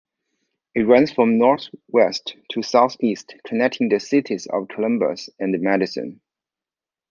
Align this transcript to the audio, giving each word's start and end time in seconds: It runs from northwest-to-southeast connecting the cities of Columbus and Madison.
It 0.73 0.87
runs 0.87 1.13
from 1.13 1.37
northwest-to-southeast 1.37 3.35
connecting 3.45 3.89
the 3.89 3.99
cities 3.99 4.47
of 4.47 4.67
Columbus 4.67 5.29
and 5.37 5.51
Madison. 5.61 6.21